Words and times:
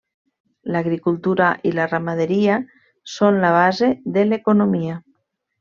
L'agricultura 0.75 1.49
i 1.71 1.75
la 1.81 1.85
ramaderia 1.91 2.57
són 3.19 3.39
la 3.47 3.55
base 3.59 3.93
de 4.17 4.29
l'economia. 4.31 5.01